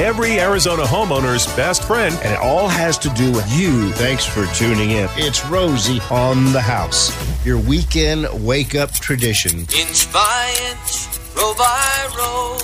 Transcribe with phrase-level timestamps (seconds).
[0.00, 2.18] every Arizona homeowner's best friend.
[2.22, 3.92] And it all has to do with you.
[3.92, 5.08] Thanks for tuning in.
[5.16, 7.12] It's Rosie on the house,
[7.44, 9.60] your weekend wake up tradition.
[9.60, 12.58] Inch by inch, row by row,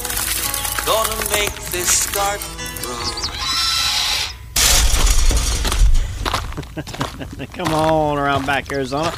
[0.87, 2.47] gonna make this garden
[2.81, 3.27] grow.
[7.53, 9.13] Come on around back, Arizona.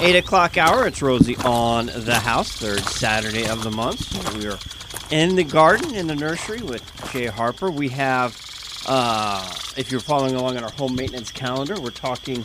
[0.00, 0.86] 8 o'clock hour.
[0.86, 4.34] It's Rosie on the house, third Saturday of the month.
[4.34, 4.58] We are
[5.10, 6.82] in the garden, in the nursery with
[7.12, 7.70] Jay Harper.
[7.70, 8.36] We have,
[8.86, 12.44] uh, if you're following along on our home maintenance calendar, we're talking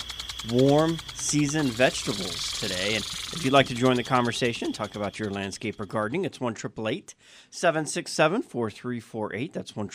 [0.51, 2.95] warm season vegetables today.
[2.95, 6.39] And if you'd like to join the conversation, talk about your landscape or gardening, it's
[6.39, 9.53] 1 767 4348.
[9.53, 9.89] That's 1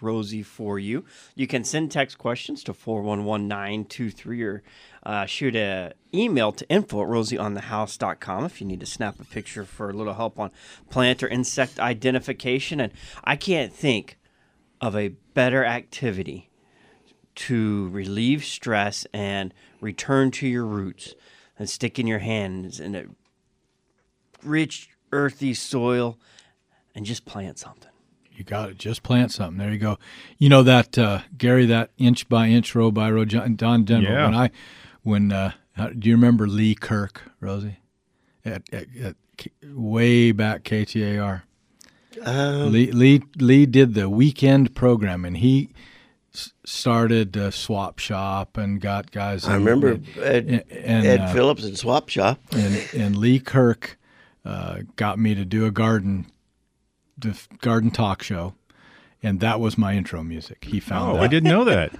[0.00, 1.04] Rosie for you.
[1.36, 4.62] You can send text questions to 411923 or
[5.08, 9.64] uh, shoot an email to info at rosieonthehouse.com if you need to snap a picture
[9.64, 10.50] for a little help on
[10.90, 12.78] plant or insect identification.
[12.78, 12.92] And
[13.24, 14.18] I can't think
[14.82, 16.50] of a better activity
[17.36, 21.14] to relieve stress and return to your roots
[21.58, 23.06] and sticking your hands in a
[24.44, 26.18] rich, earthy soil
[26.94, 27.90] and just plant something.
[28.32, 28.78] You got it.
[28.78, 29.56] Just plant something.
[29.56, 29.98] There you go.
[30.36, 34.12] You know that uh, Gary, that inch by inch, row by row, John, Don Denver.
[34.12, 34.26] Yeah.
[34.26, 34.50] When I,
[35.08, 35.52] when uh,
[35.98, 37.78] do you remember Lee Kirk, Rosie?
[38.44, 39.16] At, at, at
[39.64, 41.42] way back KTAR.
[42.66, 45.70] Lee, Lee Lee did the weekend program, and he
[46.34, 49.46] s- started swap shop and got guys.
[49.46, 52.40] I remember Ed, and, and, Ed uh, Phillips and Swap Shop.
[52.52, 53.98] and, and Lee Kirk
[54.44, 56.26] uh, got me to do a garden,
[57.16, 58.54] the garden talk show,
[59.22, 60.64] and that was my intro music.
[60.64, 61.22] He found Oh, that.
[61.22, 61.92] I didn't know that.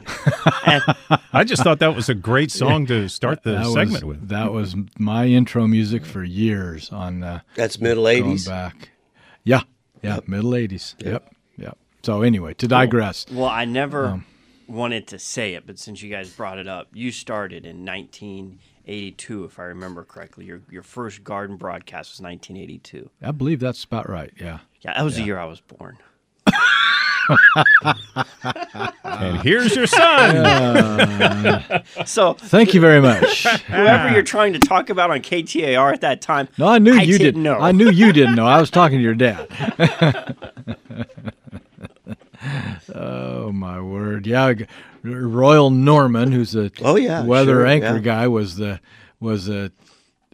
[1.33, 4.29] I just thought that was a great song to start the that segment was, with.
[4.29, 8.47] That was my intro music for years on uh, That's middle 80s.
[8.49, 8.91] back.
[9.45, 9.63] Yeah,
[10.03, 10.95] yeah, middle '80s.
[11.05, 11.79] Yep, yep.
[12.03, 14.23] So anyway, to digress, Well, I never
[14.67, 19.45] wanted to say it, but since you guys brought it up, you started in 1982,
[19.45, 20.45] if I remember correctly.
[20.45, 23.11] Your your first garden broadcast was 1982.
[23.23, 24.33] I believe that's about right.
[24.41, 24.59] Yeah.
[24.83, 25.99] Yeah, that was the year I was born.
[29.05, 31.63] And here's your son.
[32.07, 33.45] So Thank you very much.
[33.47, 37.03] whoever you're trying to talk about on KTAR at that time, No, I knew I
[37.03, 37.59] you didn't didn't know.
[37.59, 38.47] I knew you didn't know.
[38.47, 39.49] I was talking to your dad.
[42.95, 44.27] oh my word!
[44.27, 44.53] Yeah,
[45.03, 47.99] Royal Norman, who's the Oh, yeah, weather sure, anchor yeah.
[47.99, 48.81] guy, was the
[49.21, 49.73] was the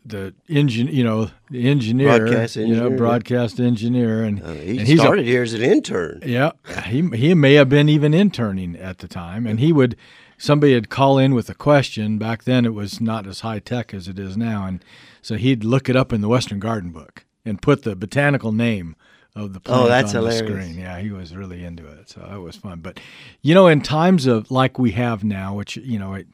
[0.06, 3.66] the engine, you know, the engineer, Broadcast you engineer, know, yeah.
[3.66, 6.20] engineer, and, Uh, he and he's a- started here as an intern.
[6.26, 6.52] yeah,
[6.86, 9.96] he he may have been even interning at the time, and he would
[10.36, 12.18] somebody would call in with a question.
[12.18, 14.84] Back then, it was not as high tech as it is now, and
[15.22, 18.96] so he'd look it up in the Western Garden Book and put the botanical name
[19.34, 20.78] of the plant Oh, that's on the screen.
[20.78, 22.80] Yeah, he was really into it, so it was fun.
[22.80, 23.00] But
[23.40, 26.26] you know, in times of like we have now, which you know, it,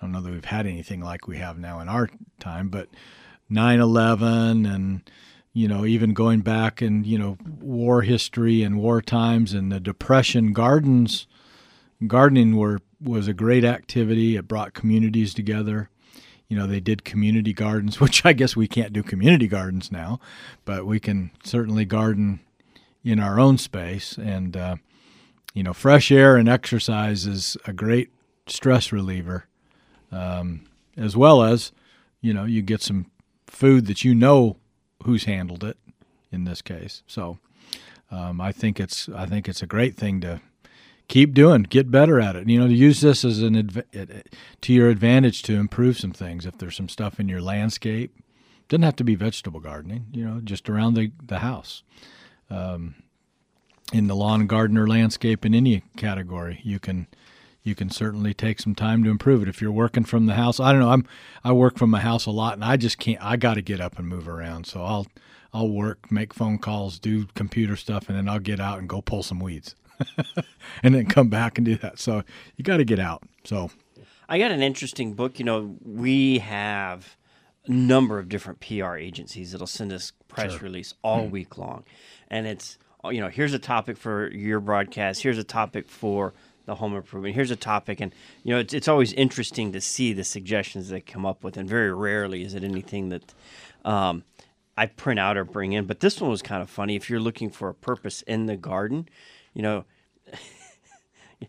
[0.00, 2.08] I don't know that we've had anything like we have now in our
[2.40, 2.88] time, but
[3.50, 5.10] 9/11 and
[5.52, 9.80] you know, even going back and you know, war history and war times and the
[9.80, 11.26] depression gardens
[12.06, 14.36] gardening were was a great activity.
[14.36, 15.90] It brought communities together.
[16.48, 20.20] You know, they did community gardens, which I guess we can't do community gardens now,
[20.64, 22.40] but we can certainly garden
[23.04, 24.16] in our own space.
[24.16, 24.76] And uh,
[25.54, 28.10] you know, fresh air and exercise is a great
[28.46, 29.46] stress reliever,
[30.12, 30.64] um,
[30.96, 31.72] as well as
[32.20, 33.06] you know, you get some
[33.50, 34.56] food that you know
[35.04, 35.76] who's handled it
[36.30, 37.02] in this case.
[37.06, 37.38] So
[38.10, 40.40] um, I think it's I think it's a great thing to
[41.08, 42.48] keep doing, get better at it.
[42.48, 44.22] You know, to use this as an adv-
[44.60, 46.46] to your advantage to improve some things.
[46.46, 48.14] If there's some stuff in your landscape,
[48.68, 50.06] doesn't have to be vegetable gardening.
[50.12, 51.82] You know, just around the the house,
[52.50, 52.94] um,
[53.92, 57.06] in the lawn gardener landscape in any category, you can
[57.68, 59.48] you can certainly take some time to improve it.
[59.48, 60.90] If you're working from the house, I don't know.
[60.90, 61.06] I'm
[61.44, 63.22] I work from my house a lot, and I just can't.
[63.22, 64.66] I got to get up and move around.
[64.66, 65.06] So I'll
[65.52, 69.00] I'll work, make phone calls, do computer stuff, and then I'll get out and go
[69.00, 69.76] pull some weeds,
[70.82, 71.98] and then come back and do that.
[71.98, 72.22] So
[72.56, 73.22] you got to get out.
[73.44, 73.70] So
[74.28, 75.38] I got an interesting book.
[75.38, 77.16] You know, we have
[77.66, 81.30] a number of different PR agencies that'll send us press release all mm.
[81.30, 81.84] week long,
[82.28, 82.78] and it's
[83.10, 85.22] you know here's a topic for your broadcast.
[85.22, 86.34] Here's a topic for
[86.68, 87.34] the home improvement.
[87.34, 91.00] Here's a topic, and you know it's it's always interesting to see the suggestions they
[91.00, 93.34] come up with, and very rarely is it anything that.
[93.84, 94.22] Um,
[94.76, 96.94] I print out or bring in, but this one was kind of funny.
[96.94, 99.08] If you're looking for a purpose in the garden,
[99.52, 99.84] you know,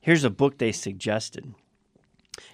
[0.00, 1.52] here's a book they suggested.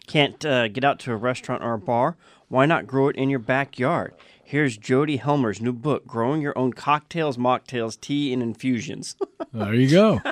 [0.09, 2.17] Can't uh, get out to a restaurant or a bar?
[2.49, 4.13] Why not grow it in your backyard?
[4.49, 9.15] Here's Jody Helmer's new book, Growing Your Own Cocktails, Mocktails, Tea, and Infusions.
[9.53, 10.23] there you go.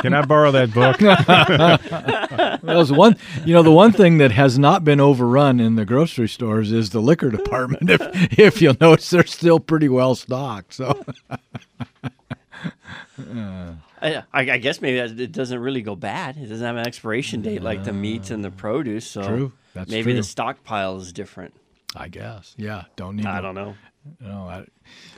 [0.00, 1.00] Can I borrow that book?
[2.62, 5.84] That was one, you know, the one thing that has not been overrun in the
[5.84, 7.90] grocery stores is the liquor department.
[7.90, 8.00] If
[8.38, 10.74] if you'll notice, they're still pretty well stocked.
[10.74, 11.02] So
[14.00, 16.36] I, I guess maybe it doesn't really go bad.
[16.36, 19.04] It doesn't have an expiration date like the meats and the produce.
[19.08, 19.52] So True.
[19.74, 21.54] That's maybe the stockpile is different.
[21.94, 23.26] I guess, yeah, don't need.
[23.26, 23.74] I to- don't know.
[24.20, 24.66] No, I,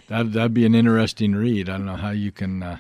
[0.09, 1.69] that that'd be an interesting read.
[1.71, 2.63] I don't know how you can.
[2.63, 2.79] Uh,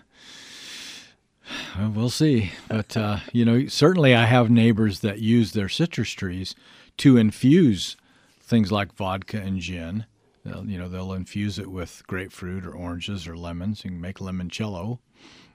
[1.78, 6.10] well, we'll see, but uh, you know, certainly I have neighbors that use their citrus
[6.10, 6.54] trees
[6.98, 7.96] to infuse
[8.40, 10.04] things like vodka and gin.
[10.44, 13.82] They'll, you know, they'll infuse it with grapefruit or oranges or lemons.
[13.84, 14.98] You can make limoncello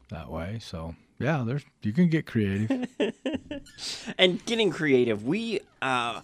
[0.10, 0.58] that way.
[0.62, 2.88] So yeah, there's you can get creative.
[4.18, 6.22] And getting creative, we uh,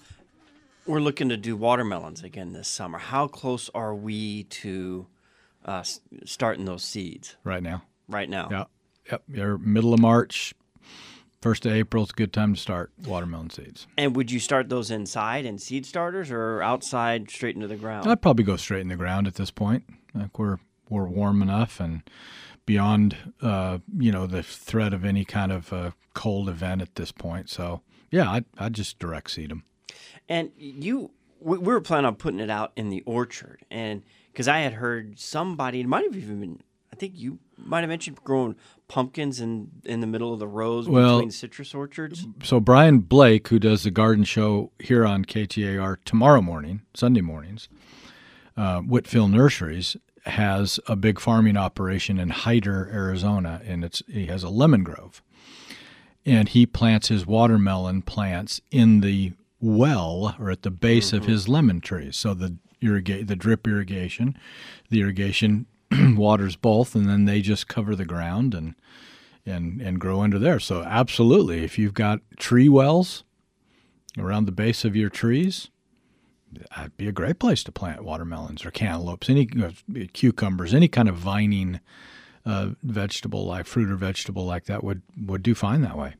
[0.85, 2.97] we're looking to do watermelons again this summer.
[2.97, 5.07] How close are we to
[5.65, 5.83] uh,
[6.25, 7.83] starting those seeds right now.
[8.07, 8.49] right now?
[8.51, 8.63] Yeah,
[9.11, 9.23] yep.
[9.27, 10.53] You're middle of March,
[11.41, 12.03] first of April.
[12.03, 13.87] is a good time to start watermelon seeds.
[13.97, 18.07] And would you start those inside in seed starters or outside straight into the ground?
[18.07, 19.83] I'd probably go straight in the ground at this point.
[20.13, 20.57] Like we're
[20.89, 22.03] we're warm enough and
[22.65, 27.11] beyond, uh, you know, the threat of any kind of uh, cold event at this
[27.11, 27.49] point.
[27.49, 27.81] So
[28.11, 29.63] yeah, I'd, I'd just direct seed them.
[30.27, 34.47] And you, we, we were planning on putting it out in the orchard, and because
[34.47, 36.59] I had heard somebody, it might have even been,
[36.91, 38.55] I think you might have mentioned growing
[38.87, 42.25] pumpkins in in the middle of the rows Well- between citrus orchards.
[42.43, 47.69] So Brian Blake, who does the garden show here on KTAR tomorrow morning, Sunday mornings,
[48.57, 49.95] uh, Whitfill Nurseries
[50.25, 55.21] has a big farming operation in Hyder, Arizona, and it's he has a lemon grove,
[56.25, 59.33] and he plants his watermelon plants in the
[59.65, 62.15] well or at the base of his lemon trees.
[62.15, 64.37] So the irrigate the drip irrigation,
[64.89, 65.65] the irrigation
[66.15, 68.75] waters both, and then they just cover the ground and
[69.45, 70.59] and and grow under there.
[70.59, 73.23] So absolutely, if you've got tree wells
[74.17, 75.69] around the base of your trees,
[76.75, 79.71] that'd be a great place to plant watermelons or cantaloupes, any uh,
[80.13, 81.79] cucumbers, any kind of vining
[82.45, 86.15] uh, vegetable like fruit or vegetable like that would would do fine that way.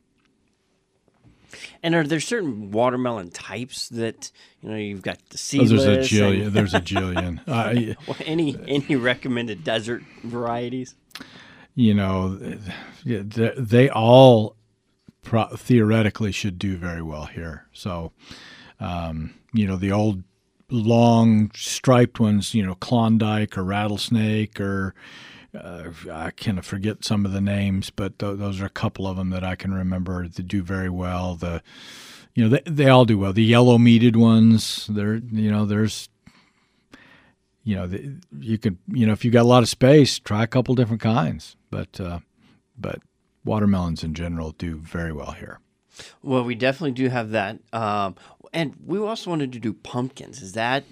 [1.83, 4.31] And are there certain watermelon types that
[4.61, 5.83] you know you've got the Oh, seedless?
[5.83, 6.45] there's a jillion.
[6.47, 7.39] and- There's a jillion.
[7.47, 10.95] Uh, Well, any any recommended desert varieties?
[11.77, 12.35] you know,
[13.03, 14.55] they, they all
[15.23, 17.65] pro- theoretically should do very well here.
[17.73, 18.13] So,
[18.79, 20.23] um, you know, the old
[20.71, 24.95] long striped ones, you know, Klondike or Rattlesnake or
[25.55, 29.17] uh, I of forget some of the names, but th- those are a couple of
[29.17, 31.35] them that I can remember that do very well.
[31.35, 31.61] The,
[32.33, 33.33] you know, they, they all do well.
[33.33, 36.09] The yellow meated ones, there, you know, there's
[37.65, 40.43] you know, the, you could, you know, if you got a lot of space, try
[40.43, 41.55] a couple different kinds.
[41.71, 42.19] But, uh,
[42.77, 42.99] but
[43.43, 45.59] watermelons in general do very well here.
[46.21, 48.15] Well, we definitely do have that, um,
[48.53, 50.41] and we also wanted to do pumpkins.
[50.41, 50.83] Is that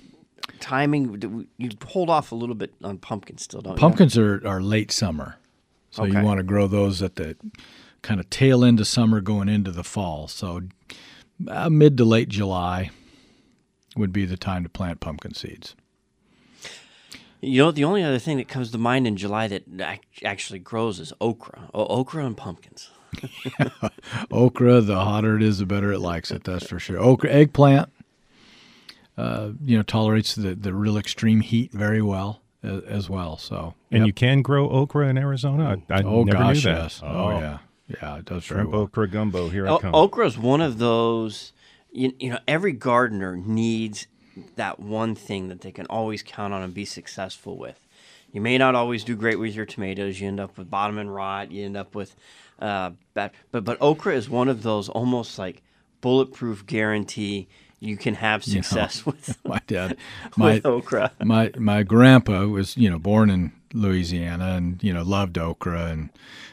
[0.59, 1.47] timing?
[1.57, 5.37] You hold off a little bit on pumpkins still, don't Pumpkins are, are late summer,
[5.91, 6.19] so Okay.
[6.19, 7.35] you want to grow those at the
[8.01, 10.27] kind of tail end of summer, going into the fall.
[10.27, 10.61] So,
[11.47, 12.89] uh, mid to late July
[13.95, 15.75] would be the time to plant pumpkin seeds.
[17.41, 17.51] you?
[17.51, 19.63] You know, the only other thing that comes to mind in July that
[20.23, 21.69] actually grows is okra.
[21.73, 22.89] Oh, okra and pumpkins.
[24.31, 26.43] Okra, the hotter it is, the better it likes it.
[26.43, 27.00] That's for sure.
[27.00, 27.89] Okra, eggplant,
[29.17, 33.38] uh, you know, tolerates the, the real extreme heat very well as, as well.
[33.38, 34.08] So, And yep.
[34.08, 35.82] you can grow okra in Arizona?
[35.89, 36.82] I, I oh never gosh, knew that.
[36.84, 37.01] yes.
[37.03, 37.58] Oh, yeah,
[38.01, 38.82] yeah, it does very Shrimp well.
[38.82, 39.93] okra gumbo, here I O- come.
[39.96, 41.53] okra is one of those.
[41.91, 44.08] You, you know, every gardener needs
[44.55, 47.79] that one thing that they can always count on and be successful with.
[48.32, 50.20] You may not always do great with your tomatoes.
[50.20, 51.51] You end up with bottom and rot.
[51.51, 52.15] You end up with
[52.58, 53.29] uh, bad.
[53.51, 55.62] But but okra is one of those almost like
[56.01, 57.48] bulletproof guarantee
[57.83, 59.97] you can have success with My dad,
[60.37, 61.11] my with okra.
[61.23, 65.87] my my grandpa was you know born in Louisiana and you know loved okra.
[65.87, 66.09] And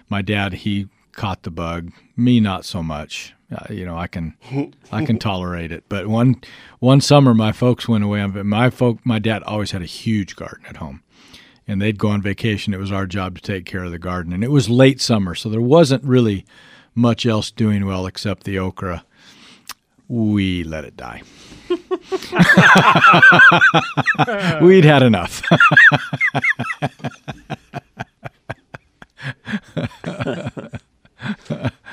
[0.08, 1.92] my dad he caught the bug.
[2.16, 3.34] Me not so much.
[3.54, 4.36] Uh, you know I can
[4.92, 5.84] I can tolerate it.
[5.88, 6.40] But one
[6.80, 8.20] one summer my folks went away.
[8.20, 11.02] On my folk my dad always had a huge garden at home.
[11.68, 12.74] And they'd go on vacation.
[12.74, 14.32] It was our job to take care of the garden.
[14.32, 16.44] And it was late summer so there wasn't really
[16.96, 19.04] much else doing well except the okra
[20.10, 21.22] we let it die
[24.60, 25.40] We'd had enough.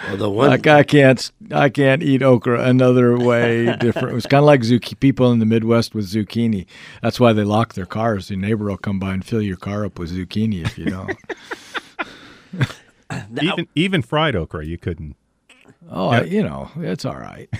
[0.07, 4.09] Well, the one like I can't, I can't eat okra another way different.
[4.11, 4.99] It was kind of like zucchini.
[4.99, 6.65] People in the Midwest with zucchini.
[7.03, 8.31] That's why they lock their cars.
[8.31, 11.15] Your neighbor will come by and fill your car up with zucchini if you don't.
[13.41, 15.15] even even fried okra, you couldn't.
[15.89, 17.47] Oh, I, you know, it's all right.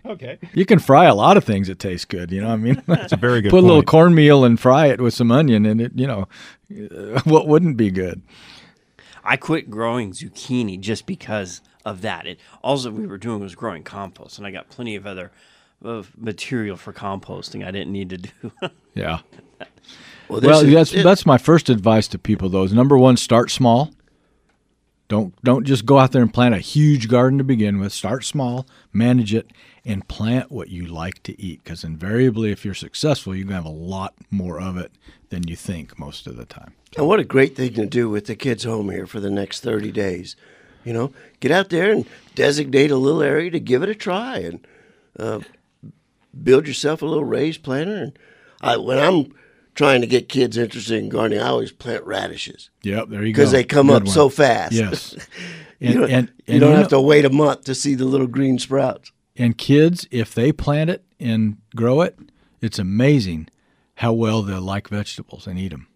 [0.06, 2.30] Okay, You can fry a lot of things that taste good.
[2.32, 3.50] You know, what I mean, that's a very good.
[3.50, 3.88] put a little point.
[3.88, 6.28] cornmeal and fry it with some onion, and it, you know,
[6.72, 8.22] uh, what wouldn't be good?
[9.24, 12.26] I quit growing zucchini just because of that.
[12.26, 15.30] It all that we were doing was growing compost, and I got plenty of other
[15.82, 18.30] of material for composting I didn't need to do.
[18.94, 19.20] Yeah.
[20.28, 22.48] Well, Well, is- that's it- that's my first advice to people.
[22.48, 23.90] Though is number one, start small.
[25.08, 27.92] Don't don't just go out there and plant a huge garden to begin with.
[27.92, 29.50] Start small, manage it,
[29.84, 31.62] and plant what you like to eat.
[31.64, 34.92] Because invariably, if you're successful, you're gonna have a lot more of it
[35.30, 36.74] than you think most of the time.
[36.96, 39.60] And what a great thing to do with the kids home here for the next
[39.60, 40.36] 30 days.
[40.84, 44.38] You know, get out there and designate a little area to give it a try
[44.38, 44.66] and
[45.18, 45.40] uh,
[46.42, 47.94] build yourself a little raised planter.
[47.96, 48.18] And
[48.60, 49.32] I, when I'm
[49.74, 53.36] trying to get kids interested in gardening, I always plant radishes Yep, there you go.
[53.38, 54.12] because they come Good up one.
[54.12, 54.72] so fast.
[54.72, 55.16] Yes.
[55.78, 58.04] you don't, and, you don't you have know- to wait a month to see the
[58.04, 59.12] little green sprouts.
[59.36, 62.18] And kids, if they plant it and grow it,
[62.60, 63.48] it's amazing
[63.96, 65.86] how well they'll like vegetables and eat them.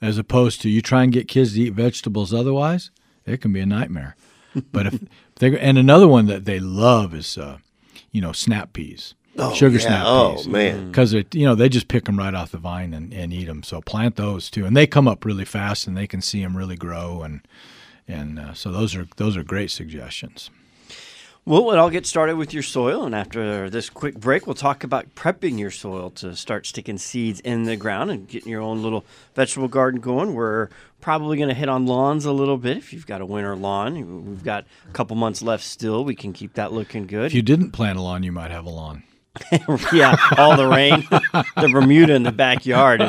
[0.00, 2.90] As opposed to you try and get kids to eat vegetables otherwise,
[3.24, 4.14] it can be a nightmare.
[4.72, 5.00] but if
[5.36, 7.58] they and another one that they love is, uh,
[8.12, 9.82] you know, snap peas, Oh, sugar yeah.
[9.86, 10.48] snap Oh, peas.
[10.48, 10.86] man.
[10.90, 13.62] because you know they just pick them right off the vine and, and eat them.
[13.62, 16.56] So plant those too, and they come up really fast, and they can see them
[16.56, 17.46] really grow, and
[18.08, 20.50] and uh, so those are those are great suggestions.
[21.48, 24.82] Well, it all get started with your soil, and after this quick break, we'll talk
[24.82, 28.82] about prepping your soil to start sticking seeds in the ground and getting your own
[28.82, 29.04] little
[29.36, 30.34] vegetable garden going.
[30.34, 33.54] We're probably going to hit on lawns a little bit if you've got a winter
[33.54, 34.26] lawn.
[34.26, 36.04] We've got a couple months left still.
[36.04, 37.26] We can keep that looking good.
[37.26, 39.04] If you didn't plant a lawn, you might have a lawn.
[39.92, 43.00] yeah, all the rain, the Bermuda in the backyard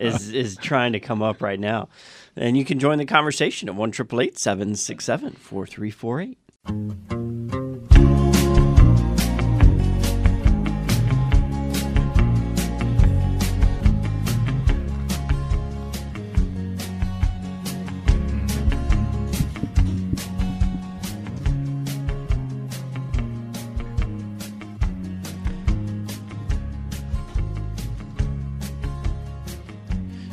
[0.00, 1.90] is, is is trying to come up right now.
[2.36, 5.90] And you can join the conversation at one triple eight seven six seven four three
[5.90, 6.38] four eight.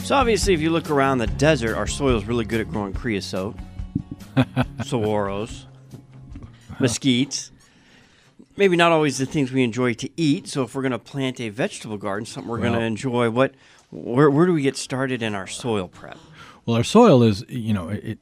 [0.10, 2.94] So obviously, if you look around the desert, our soil is really good at growing
[2.94, 3.56] creosote,
[4.80, 5.66] saguaros,
[6.80, 7.52] mesquites.
[8.58, 10.48] Maybe not always the things we enjoy to eat.
[10.48, 13.54] So if we're going to plant a vegetable garden, something we're going to enjoy, what,
[13.92, 16.18] where, where do we get started in our soil prep?
[16.66, 18.18] Well, our soil is, you know, it.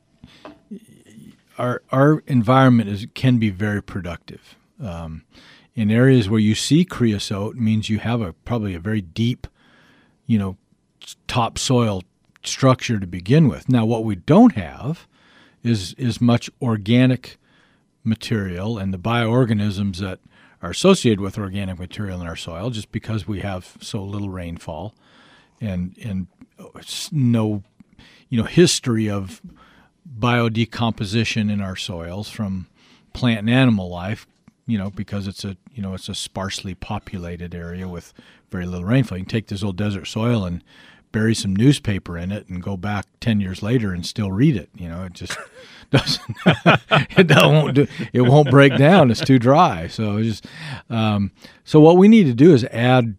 [1.57, 4.57] Our our environment is can be very productive.
[4.83, 5.23] Um,
[5.73, 9.47] in areas where you see creosote means you have a probably a very deep,
[10.25, 10.57] you know,
[11.27, 12.03] topsoil
[12.43, 13.69] structure to begin with.
[13.69, 15.07] Now, what we don't have
[15.63, 17.37] is is much organic
[18.03, 20.19] material and the bioorganisms that
[20.61, 24.95] are associated with organic material in our soil, just because we have so little rainfall
[25.61, 26.27] and and
[27.11, 27.63] no
[28.29, 29.41] you know history of
[30.19, 32.67] biodecomposition in our soils from
[33.13, 34.25] plant and animal life
[34.65, 38.13] you know because it's a you know it's a sparsely populated area with
[38.49, 40.63] very little rainfall you can take this old desert soil and
[41.17, 44.69] bury some newspaper in it and go back 10 years later and still read it
[44.75, 45.37] you know it just
[45.89, 46.37] doesn't
[47.17, 49.87] it won't do, it won't break down it's too dry.
[49.87, 50.45] So just
[50.89, 51.31] um,
[51.63, 53.15] so what we need to do is add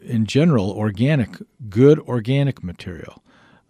[0.00, 1.30] in general organic
[1.68, 3.22] good organic material.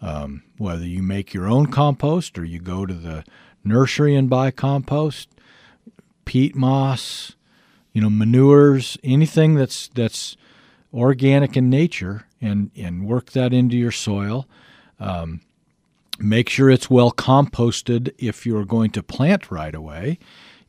[0.03, 3.25] Um, whether you make your own compost or you go to the
[3.65, 5.31] nursery and buy compost
[6.27, 7.35] peat moss
[7.93, 10.37] you know manures anything that's that's
[10.97, 14.49] organic in nature and and work that into your soil.
[14.99, 15.43] Um,
[16.19, 20.19] make sure it's well composted if you're going to plant right away.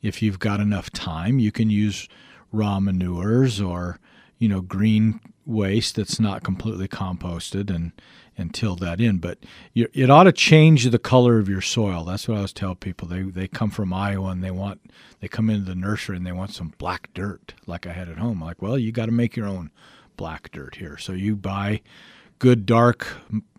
[0.02, 2.08] If you've got enough time you can use
[2.52, 4.00] raw manures or
[4.38, 7.94] you know green waste that's not completely composted and
[8.38, 9.18] and till that in.
[9.18, 9.40] But
[9.74, 12.04] you, it ought to change the color of your soil.
[12.04, 13.08] That's what i always tell people.
[13.08, 14.82] They they come from iowa and they want
[15.22, 18.18] they come into the nursery and they want some black dirt like i had at
[18.18, 18.42] home.
[18.44, 19.72] I'm like well you got to make your own
[20.18, 20.98] black dirt here.
[20.98, 21.82] So you buy
[22.40, 23.08] good dark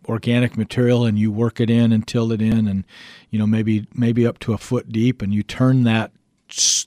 [0.07, 2.85] organic material and you work it in and till it in and
[3.31, 6.13] you know maybe maybe up to a foot deep and you turn that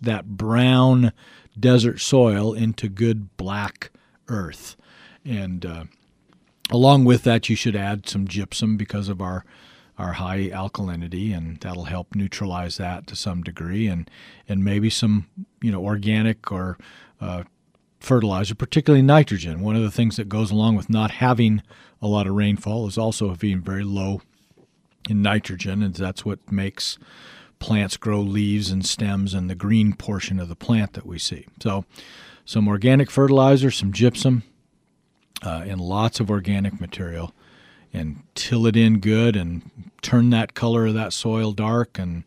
[0.02, 1.12] that brown
[1.60, 3.92] desert soil into good black
[4.28, 4.76] earth.
[5.24, 5.84] And uh,
[6.72, 9.46] along with that you should add some gypsum because of our
[9.98, 14.10] our high alkalinity and that'll help neutralize that to some degree and
[14.50, 15.28] and maybe some
[15.62, 16.78] you know organic or
[17.20, 17.44] uh,
[18.02, 19.62] fertilizer, particularly nitrogen.
[19.62, 21.62] One of the things that goes along with not having
[22.02, 24.22] a lot of rainfall is also having very low
[25.10, 26.98] in nitrogen, and that's what makes
[27.60, 31.46] plants grow leaves and stems and the green portion of the plant that we see.
[31.62, 31.86] So,
[32.44, 34.44] some organic fertilizer, some gypsum,
[35.44, 37.34] uh, and lots of organic material,
[37.94, 42.24] and till it in good and turn that color of that soil dark, and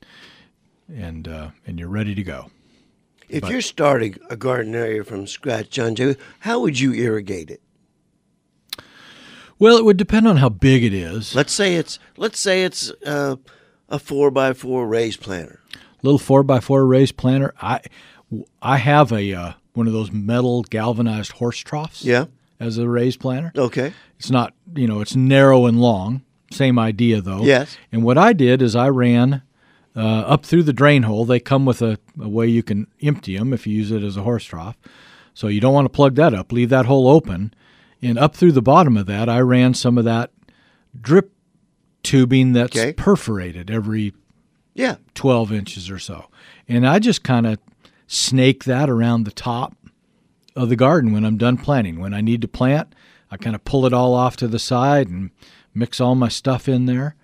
[0.88, 2.50] and uh, and you're ready to go.
[3.28, 7.50] If But- you're starting a garden area from scratch, John Joe, how would you irrigate
[7.50, 7.60] it?
[9.58, 11.34] Well, it would depend on how big it is.
[11.34, 13.36] Let's say it's let's say it's uh,
[13.88, 15.60] a four by four raised planter.
[16.02, 17.54] little four by four raised planter.
[17.62, 17.80] I
[18.60, 22.04] I have a uh, one of those metal galvanized horse troughs.
[22.04, 22.26] Yeah.
[22.60, 23.52] As a raised planter.
[23.56, 23.92] Okay.
[24.18, 26.22] It's not you know it's narrow and long.
[26.50, 27.44] Same idea though.
[27.44, 27.76] Yes.
[27.92, 29.42] And what I did is I ran
[29.96, 31.24] uh, up through the drain hole.
[31.24, 34.16] They come with a, a way you can empty them if you use it as
[34.16, 34.76] a horse trough.
[35.34, 36.52] So you don't want to plug that up.
[36.52, 37.52] Leave that hole open.
[38.02, 40.30] And up through the bottom of that, I ran some of that
[41.00, 41.32] drip
[42.02, 42.92] tubing that's Okay.
[42.92, 44.12] perforated every
[44.74, 44.96] Yeah.
[45.14, 46.26] 12 inches or so.
[46.68, 47.58] And I just kind of
[48.06, 49.74] snake that around the top
[50.56, 51.98] of the garden when I'm done planting.
[51.98, 52.94] When I need to plant,
[53.30, 55.30] I kind of pull it all off to the side and
[55.74, 57.16] mix all my stuff in there.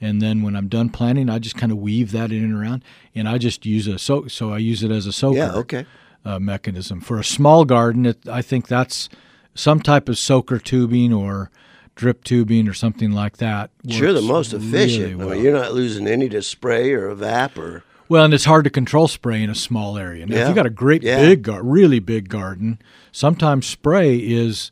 [0.00, 2.84] And then when I'm done planting, I just kind of weave that in and around.
[3.14, 5.52] And I just use a soak, so I use it as a soaker Yeah.
[5.52, 5.86] Okay.
[6.24, 7.00] uh, mechanism.
[7.00, 9.08] For a small garden, it, I think that's
[9.54, 11.50] some type of soaker tubing or
[11.94, 13.70] drip tubing or something like that.
[13.88, 15.02] Sure, the most efficient.
[15.02, 15.28] really I well.
[15.30, 17.84] mean, you're not losing any to spray or evap or.
[18.08, 20.26] Well, and it's hard to control spray in a small area.
[20.26, 20.48] Now, if Yeah.
[20.48, 21.20] you got a great Yeah.
[21.20, 22.78] big, gar- really big garden,
[23.12, 24.70] sometimes spray is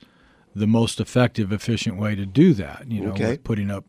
[0.54, 2.84] the most effective, efficient way to do that.
[2.88, 3.30] You know, Okay.
[3.30, 3.84] with putting up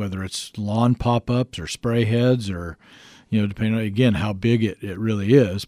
[0.00, 2.76] whether it's lawn pop-ups or spray heads, or
[3.28, 5.66] you know, depending on again how big it, it really is.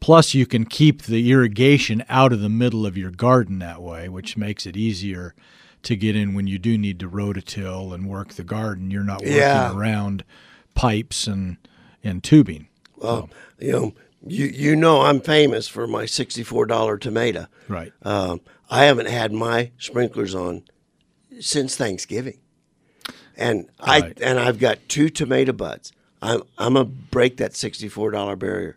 [0.00, 4.08] Plus, you can keep the irrigation out of the middle of your garden that way,
[4.08, 5.34] which makes it easier
[5.82, 8.90] to get in when you do need to rototill and work the garden.
[8.90, 9.74] You're not working Yeah.
[9.74, 10.24] around
[10.74, 11.56] pipes and
[12.02, 12.68] and tubing.
[12.96, 13.94] Well, you know,
[14.26, 17.46] you you know, I'm famous for my sixty-four dollar tomato.
[17.68, 17.92] Right.
[18.02, 20.64] Um, I haven't had my sprinklers on
[21.40, 22.38] since Thanksgiving,
[23.40, 25.92] and I and I've got two tomato buds.
[26.22, 28.76] I'm I'm gonna break that sixty-four dollar barrier.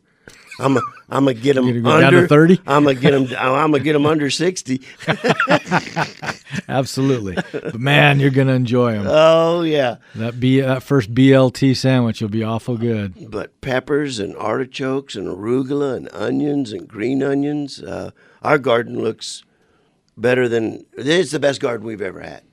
[0.60, 2.62] I'm a, I'm gonna get them go under 30?
[2.68, 3.24] I'm gonna get them.
[3.38, 4.82] I'm gonna get them under sixty.
[6.70, 7.36] Absolutely.
[7.52, 9.06] but man, you're gonna enjoy them.
[9.08, 13.32] Oh yeah, that B that first BLT sandwich will be awful good.
[13.32, 17.82] but peppers and artichokes and arugula and onions and green onions.
[17.82, 19.44] Uh, our garden looks
[20.16, 22.44] better than it's the best garden we've ever had.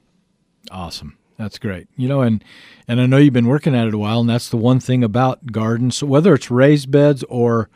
[0.70, 1.16] Awesome.
[1.40, 1.88] That's great.
[1.96, 2.44] You know, and
[2.86, 5.02] and I know you've been working at it a while, and that's the one thing
[5.02, 5.96] about gardens.
[5.96, 7.70] So whether it's raised beds or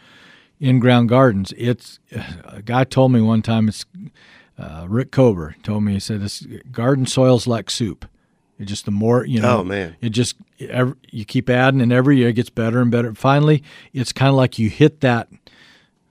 [0.60, 1.98] in-ground gardens, it's
[2.44, 3.68] a guy told me one time.
[3.68, 3.86] It's
[4.58, 5.94] uh, Rick Kober told me.
[5.94, 8.04] He said this garden soil's like soup.
[8.58, 9.60] It just the more you know.
[9.60, 9.96] Oh, man.
[10.02, 13.14] It just every, you keep adding, and every year it gets better and better.
[13.14, 13.62] Finally,
[13.94, 15.30] it's kind of like you hit that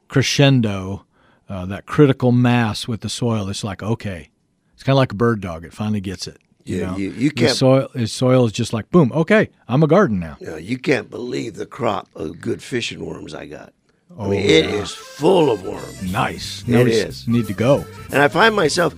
[0.08, 1.06] crescendo,
[1.48, 3.48] uh, that critical mass with the soil.
[3.48, 4.30] It's like okay,
[4.74, 5.64] it's kind of like a bird dog.
[5.64, 6.40] It finally gets it.
[6.66, 6.98] You Yeah, know?
[6.98, 7.88] you- you can't- soil.
[7.94, 9.12] His soil is just like boom.
[9.14, 10.38] Okay, I'm a garden now.
[10.40, 13.74] You, know, you can't believe the crop of good fishing worms I got.
[14.18, 14.72] I Oh, mean, it yeah.
[14.82, 16.04] is full of worms.
[16.12, 16.62] Nice.
[16.68, 17.10] It Now we.
[17.28, 17.84] Need to go.
[18.12, 18.94] And I find myself,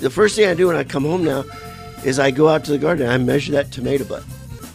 [0.00, 1.44] the first thing I do when I come home now
[2.04, 4.22] is I go out to the garden and I measure that tomato butt.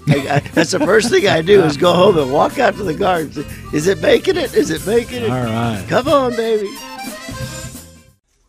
[0.09, 2.83] I, I, that's the first thing I do is go home and walk out to
[2.83, 3.45] the garden.
[3.71, 4.53] Is it making it?
[4.55, 5.29] Is it making it?
[5.29, 5.85] All right.
[5.87, 6.67] Come on, baby.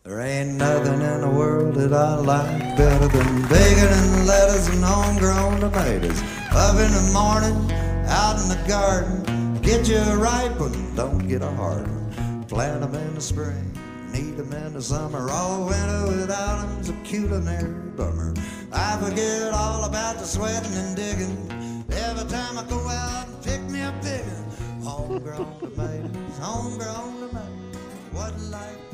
[0.05, 4.83] There ain't nothing in the world that I like better than bacon and lettuce and
[4.83, 6.21] homegrown tomatoes.
[6.51, 7.57] Up in the morning,
[8.05, 12.45] out in the garden, get you a ripe one, don't get a hard one.
[12.47, 13.65] Plant 'em in the spring,
[14.13, 15.27] need 'em in the summer.
[15.31, 18.35] All winter without 'em's a culinary bummer.
[18.71, 21.35] I forget all about the sweating and digging.
[21.89, 24.83] Every time I go out and pick me a one.
[24.83, 27.79] Homegrown tomatoes, homegrown tomatoes.
[28.11, 28.84] What life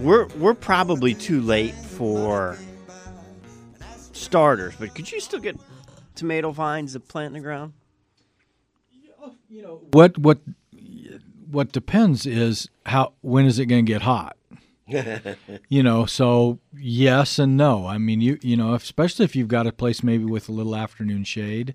[0.00, 2.58] We're we're probably too late for
[4.12, 5.58] starters, but could you still get
[6.14, 7.72] tomato vines to plant in the ground?
[9.92, 10.38] What what
[11.50, 14.36] what depends is how when is it going to get hot?
[15.68, 17.86] you know, so yes and no.
[17.86, 20.76] I mean, you you know, especially if you've got a place maybe with a little
[20.76, 21.74] afternoon shade.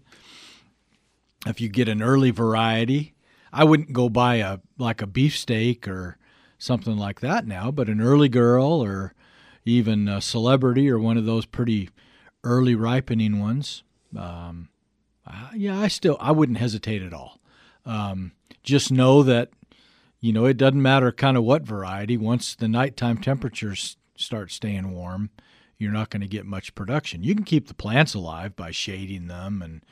[1.48, 3.16] If you get an early variety,
[3.52, 6.18] I wouldn't go buy a like a beefsteak or
[6.62, 9.16] something like that now, but an early girl or
[9.66, 11.90] even a celebrity or one of those pretty
[12.44, 13.84] early ripening ones.
[14.16, 14.70] Um,
[15.56, 17.40] yeah, I still I wouldn't hesitate at all.
[17.84, 19.50] Um, just know that
[20.20, 22.16] you know it doesn't matter kind of what variety.
[22.16, 25.32] Once the nighttime temperatures start staying warm,
[25.80, 27.24] you're not going to get much production.
[27.24, 29.84] You can keep the plants alive by shading them and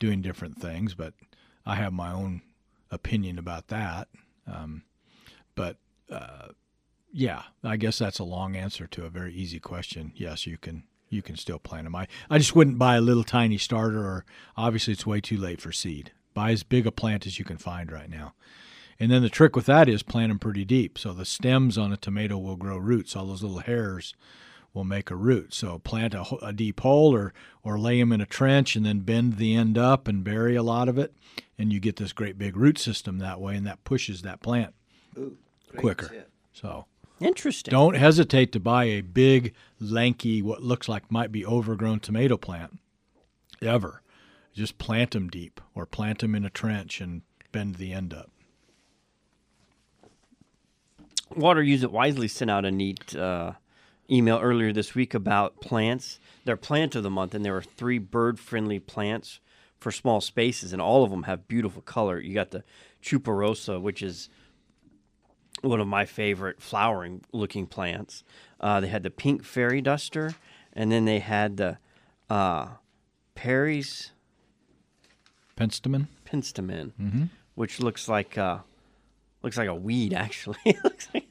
[0.00, 1.14] doing different things, but
[1.64, 2.42] I have my own
[2.90, 4.08] opinion about that.
[4.52, 4.82] Um,
[5.54, 5.76] but
[6.10, 6.48] uh,
[7.12, 10.12] yeah, I guess that's a long answer to a very easy question.
[10.14, 11.96] Yes, you can you can still plant them.
[11.96, 14.24] I, I just wouldn't buy a little tiny starter, or
[14.56, 16.12] obviously it's way too late for seed.
[16.34, 18.34] Buy as big a plant as you can find right now.
[19.00, 20.98] And then the trick with that is plant them pretty deep.
[20.98, 23.16] So the stems on a tomato will grow roots.
[23.16, 24.14] All those little hairs
[24.74, 25.54] will make a root.
[25.54, 29.00] So plant a, a, deep hole or, or lay them in a trench and then
[29.00, 31.14] bend the end up and bury a lot of it.
[31.56, 34.74] And you get this great big root system that way, and that pushes that plant
[35.16, 35.36] Ooh,
[35.76, 36.08] quicker.
[36.08, 36.30] tip.
[36.52, 36.86] So
[37.20, 37.72] Interesting.
[37.72, 42.78] don't hesitate to buy a big, lanky, what looks like might be overgrown tomato plant
[43.62, 44.02] ever.
[44.54, 48.30] Just plant them deep or plant them in a trench and bend the end up.
[51.34, 53.52] Water Use It Wisely sent out a neat uh,
[54.10, 56.18] email earlier this week about plants.
[56.44, 59.40] Their plant of the month, and there were three bird friendly plants
[59.78, 62.18] for small spaces, and all of them have beautiful color.
[62.18, 62.64] You got the
[63.02, 64.28] Chuparosa, which is
[65.62, 68.24] one of my favorite flowering looking plants.
[68.60, 70.34] Uh, they had the pink fairy duster,
[70.72, 71.78] and then they had the
[72.30, 72.68] uh,
[73.34, 74.12] Parry's
[75.56, 76.06] Penstemon?
[76.24, 78.58] penstemon, which looks like uh,
[79.42, 80.58] looks like a weed actually.
[80.64, 81.24] It looks like-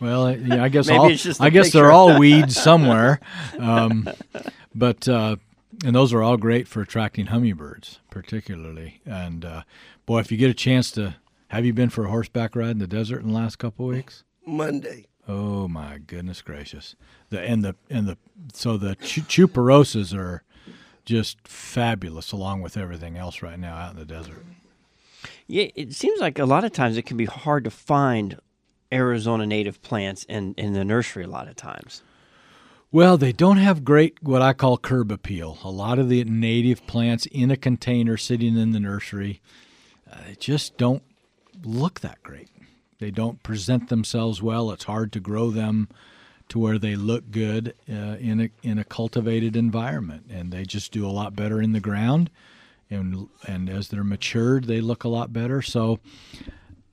[0.00, 1.06] Well, yeah, I guess all,
[1.40, 3.20] I a guess they're all weeds somewhere,
[3.58, 4.08] um,
[4.74, 5.36] but uh,
[5.84, 9.00] and those are all great for attracting hummingbirds, particularly.
[9.06, 9.62] And uh,
[10.06, 11.16] boy, if you get a chance to,
[11.48, 13.94] have you been for a horseback ride in the desert in the last couple of
[13.94, 14.24] weeks?
[14.44, 15.06] Monday.
[15.28, 16.94] Oh my goodness gracious!
[17.30, 18.16] The and the and the
[18.52, 20.44] so the chu- chuparosas are
[21.04, 24.44] just fabulous, along with everything else right now out in the desert.
[25.46, 28.38] yeah, it seems like a lot of times it can be hard to find
[28.92, 31.24] Arizona native plants in in the nursery.
[31.24, 32.02] A lot of times.
[32.92, 35.58] Well, they don't have great what I call curb appeal.
[35.64, 39.42] A lot of the native plants in a container sitting in the nursery,
[40.10, 41.02] uh, they just don't
[41.64, 42.48] look that great.
[42.98, 44.70] They don't present themselves well.
[44.70, 45.88] It's hard to grow them
[46.48, 50.92] to where they look good uh, in a in a cultivated environment, and they just
[50.92, 52.30] do a lot better in the ground.
[52.88, 55.60] And and as they're matured, they look a lot better.
[55.60, 55.98] So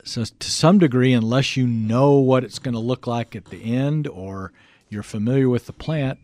[0.02, 3.64] so to some degree, unless you know what it's going to look like at the
[3.74, 4.52] end or
[4.90, 6.18] you're familiar with the plant,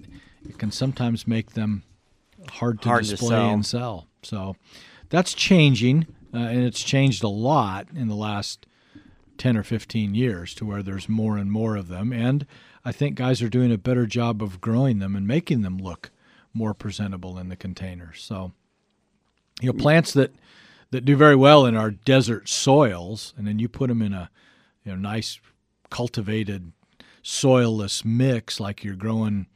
[0.46, 1.84] it can sometimes make them
[2.50, 3.50] hard to Hard to display sell.
[3.50, 4.06] and sell.
[4.22, 4.56] So
[5.08, 8.66] that's changing, uh, and it's changed a lot in the last
[9.38, 12.12] 10 or 15 years to where there's more and more of them.
[12.12, 12.46] And
[12.84, 16.10] I think guys are doing a better job of growing them and making them look
[16.52, 18.22] more presentable in the containers.
[18.22, 18.52] So,
[19.60, 20.34] you know, plants that
[20.90, 24.30] that do very well in our desert soils, and then you put them in a
[24.84, 25.40] you know nice
[25.90, 26.72] cultivated
[27.22, 29.46] soilless mix like you're growing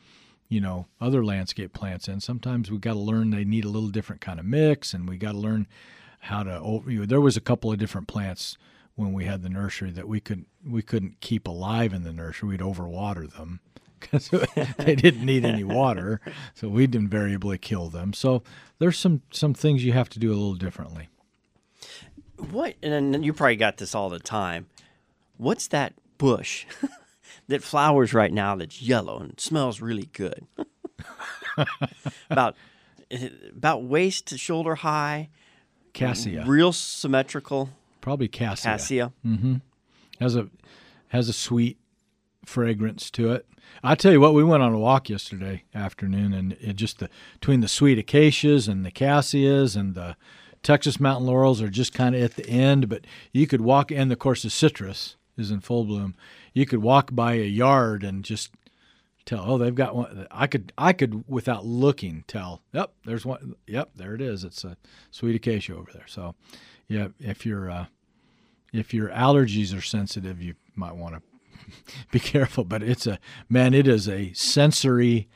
[0.48, 3.88] you know other landscape plants in sometimes we've got to learn they need a little
[3.88, 5.66] different kind of mix and we got to learn
[6.24, 8.56] how to over you there was a couple of different plants
[8.96, 12.48] when we had the nursery that we could we couldn't keep alive in the nursery
[12.50, 13.60] we'd overwater them
[14.00, 14.28] because
[14.78, 16.20] they didn't need any water
[16.54, 18.42] so we'd invariably kill them so
[18.78, 21.08] there's some some things you have to do a little differently
[22.50, 22.74] What?
[22.82, 24.66] And you probably got this all the time.
[25.36, 26.66] What's that bush
[27.48, 30.46] that flowers right now that's yellow and smells really good?
[32.30, 32.56] about
[33.10, 35.28] eh, about waist to shoulder high,
[35.94, 37.70] cassia real symmetrical.
[38.02, 39.12] probably cassia Cassia.
[39.26, 39.56] Mm-hmm.
[40.20, 40.48] Has a
[41.08, 41.78] has a sweet
[42.44, 43.46] fragrance to it.
[43.82, 47.08] I tell you what, we went on a walk yesterday afternoon, and it just the
[47.40, 50.16] between the sweet acacias and the cassias and the
[50.62, 52.88] Texas mountain laurels are just kind of at the end.
[52.88, 56.14] But you could walk, and of course the citrus is in full bloom.
[56.52, 58.50] You could walk by a yard and just
[59.24, 60.26] tell, oh, they've got one.
[60.30, 62.62] I could I could without looking tell.
[62.72, 63.54] Yep, there's one.
[63.66, 64.44] Yep, there it is.
[64.44, 64.76] It's a
[65.10, 66.06] sweet acacia over there.
[66.06, 66.34] So,
[66.88, 67.86] yeah, if you're uh,
[68.72, 71.22] if your allergies are sensitive, you might want to
[72.10, 72.64] be careful.
[72.64, 75.28] But it's a man, it is a sensory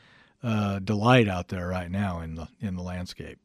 [0.43, 3.39] uh, delight out there right now in the in the landscape.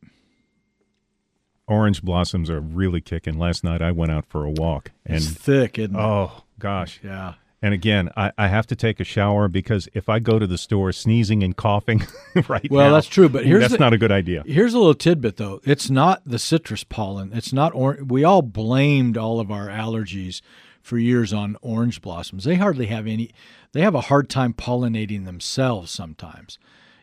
[1.67, 3.39] Orange blossoms are really kicking.
[3.39, 7.01] Last night I went out for a walk It's and thick, isn't oh gosh.
[7.03, 7.35] Yeah.
[7.65, 10.59] And again, I, I have to take a shower because if I go to the
[10.59, 12.03] store sneezing and coughing
[12.49, 14.43] right Well, now, that's true, but here's that's the- not a good idea.
[14.47, 15.63] Here's a little tidbit though.
[15.65, 17.31] It's not the citrus pollen.
[17.33, 20.43] It's not or we all blamed all of our allergies
[20.83, 22.45] for years on orange blossoms.
[22.45, 23.31] They hardly have any
[23.73, 26.59] they have a hard time pollinating themselves sometimes.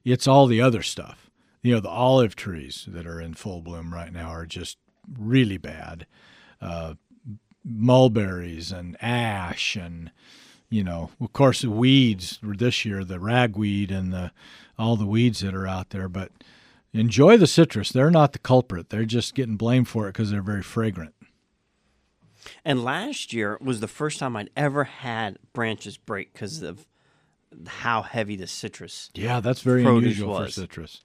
[0.06, 1.32] It's all the other stuff.
[1.64, 4.78] You know, the olive trees that are in full bloom right now are just
[5.18, 6.06] really bad.
[6.62, 6.94] Uh,
[7.64, 10.12] mulberries and ash and
[10.72, 14.32] you know, of course, the weeds this year, the ragweed and the
[14.80, 16.10] all the weeds that are out there.
[16.10, 16.32] But
[16.94, 17.92] enjoy the citrus.
[17.92, 18.90] They're not the culprit.
[18.90, 21.14] They're just getting blamed for it because they're very fragrant.
[22.66, 26.88] And last year was the first time I'd ever had branches break because of
[27.68, 29.12] how heavy the citrus.
[29.14, 31.02] Yeah, that's very unusual for citrus.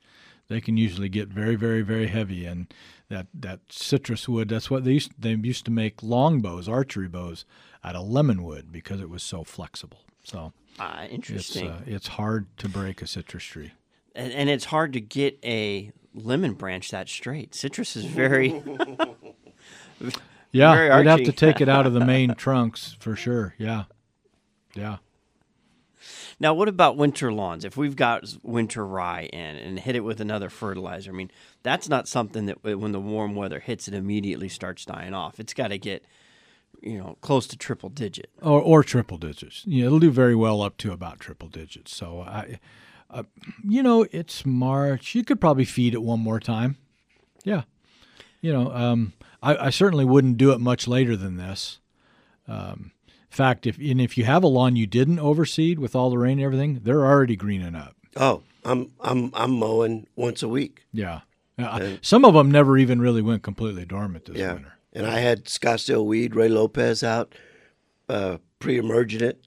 [0.48, 2.72] They can usually get very, very, very heavy, and
[3.08, 4.48] that that citrus wood.
[4.48, 5.12] That's what they used.
[5.18, 7.44] They used to make longbows, archery bows,
[7.82, 9.98] out of lemon wood because it was so flexible.
[10.22, 11.68] So Ah, it's interesting.
[11.68, 13.72] uh, it's hard to break a citrus tree.
[14.14, 17.54] and, and it's hard to get a lemon branch that straight.
[17.54, 18.50] Citrus is very.
[20.52, 23.54] Yeah, Very you'd have to take it out of the main trunks for sure.
[23.58, 23.84] Yeah,
[24.74, 24.98] yeah.
[26.38, 27.64] Now, what about winter lawns?
[27.64, 31.30] If we've got winter rye in and hit it with another fertilizer, I mean,
[31.62, 35.40] that's not something that when the warm weather hits, it immediately starts dying off.
[35.40, 36.04] It's got to get,
[36.82, 38.30] you know, close to triple digit.
[38.42, 39.66] or, or triple digits.
[39.66, 41.96] Know, it'll do very well up to about triple digits.
[41.96, 42.60] So I,
[43.08, 43.22] uh,
[43.64, 45.14] you know, it's March.
[45.14, 46.76] You could probably feed it one more time.
[47.44, 47.62] Yeah,
[48.40, 51.78] you know, um, I, I certainly wouldn't do it much later than this.
[52.48, 52.92] Um,
[53.36, 56.38] fact, if and if you have a lawn you didn't overseed with all the rain
[56.38, 57.94] and everything, they're already greening up.
[58.16, 60.84] Oh, I'm I'm I'm mowing once a week.
[60.92, 61.20] Yeah,
[61.58, 64.72] Uh, some of them never even really went completely dormant this Yeah, winter.
[64.92, 67.34] and I had Scottsdale Weed, Ray Lopez out,
[68.08, 69.44] uh, pre-emerging it,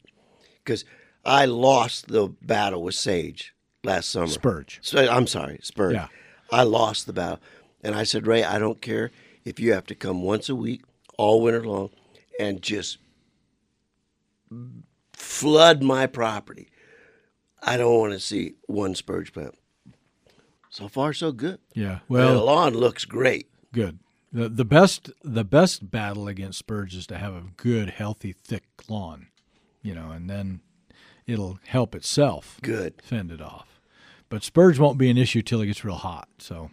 [0.63, 0.85] because
[1.25, 4.27] I lost the battle with Sage last summer.
[4.27, 4.79] Spurge.
[4.81, 5.93] So, I'm sorry, Spurge.
[5.95, 6.07] Yeah.
[6.51, 7.39] I lost the battle,
[7.83, 9.11] and I said, Ray, I don't care
[9.45, 10.81] if you have to come once a week
[11.17, 11.89] all winter long,
[12.39, 12.97] and just
[15.13, 16.69] flood my property.
[17.61, 19.55] I don't want to see one Spurge plant.
[20.69, 21.59] So far, so good.
[21.73, 21.99] Yeah.
[22.07, 23.49] Well, the lawn looks great.
[23.73, 23.99] Good.
[24.31, 28.65] The the best the best battle against spurge is to have a good, healthy, thick
[28.87, 29.27] lawn,
[29.81, 30.61] you know, and then
[31.25, 33.01] it'll help itself Good.
[33.01, 33.79] fend it off.
[34.29, 36.29] But spurge won't be an issue till it gets real hot.
[36.37, 36.69] So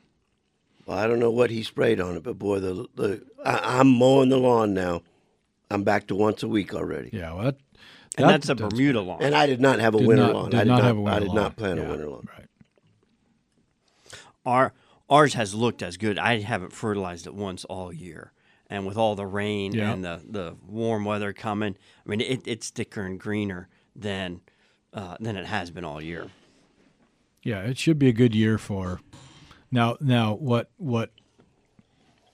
[0.85, 3.89] Well, I don't know what he sprayed on it, but boy, the the I, I'm
[3.89, 5.01] mowing the lawn now.
[5.71, 7.57] I'm back to once a week already, yeah, well, that,
[8.19, 9.23] And that- that's a Bermuda lawn.
[9.23, 10.51] and I did not have a Did winter not- lawn.
[10.51, 10.85] did I did not not.
[10.85, 11.37] have a winter I did lawn.
[11.37, 12.29] not plan Yeah, a winter lawn.
[12.37, 12.47] Right.
[14.45, 14.73] Our
[15.09, 16.19] ours has looked as good.
[16.19, 18.33] I haven't fertilized it once all year,
[18.69, 19.93] and with all the rain Yeah.
[19.93, 24.41] and the, the warm weather coming, I mean, it, it's thicker and greener than
[24.93, 26.29] uh, than it has been all year.
[27.43, 29.01] Yeah, it should be a good year for.
[29.71, 31.11] Now, now, what what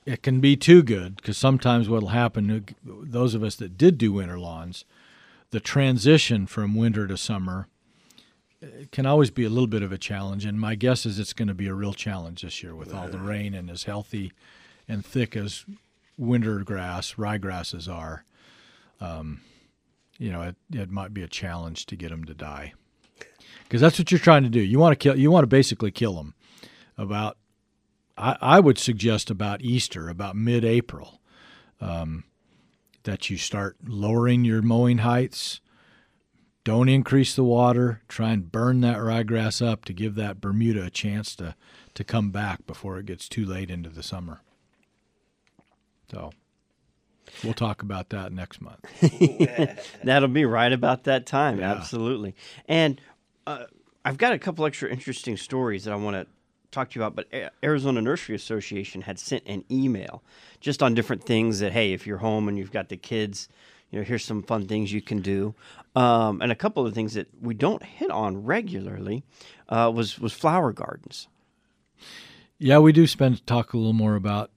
[0.07, 4.13] it can be too good because sometimes what'll happen, those of us that did do
[4.13, 4.85] winter lawns,
[5.53, 7.69] the transition from winter to summer
[8.63, 10.45] uh, can always be a little bit of a challenge.
[10.45, 13.07] And my guess is it's going to be a real challenge this year with all
[13.07, 14.33] the rain and as healthy
[14.89, 15.65] and thick as
[16.19, 18.25] winter grass, ryegrasses are.
[19.01, 19.43] Um,
[20.19, 22.75] you know, it, it might be a challenge to get them to die
[23.65, 24.61] because that's what you're trying to do.
[24.61, 25.19] You want to kill.
[25.19, 26.35] You want to basically kill them
[26.97, 27.37] about.
[28.17, 31.21] I, I would suggest about Easter, about mid-April,
[31.81, 32.25] um,
[33.05, 35.61] that you start lowering your mowing heights.
[36.65, 38.03] Don't increase the water.
[38.09, 41.57] Try and burn that ryegrass up to give that Bermuda a chance to
[41.95, 44.41] to come back before it gets too late into the summer.
[46.11, 46.31] So,
[47.45, 48.81] we'll talk about that next month.
[50.05, 51.61] That'll be right about that time.
[51.61, 52.35] Absolutely.
[52.67, 53.01] And
[53.47, 53.65] uh,
[54.05, 56.27] I've got a couple extra interesting stories that I want to
[56.73, 57.15] talk to you about.
[57.15, 60.23] But Arizona Nursery Association had sent an email
[60.61, 63.49] just on different things that, hey, if you're home and you've got the kids,
[63.91, 65.55] you know, here's some fun things you can do.
[65.95, 69.23] Um, and a couple of things that we don't hit on regularly
[69.69, 71.29] uh, was was flower gardens.
[72.59, 74.51] Yeah, we do spend talk a little more about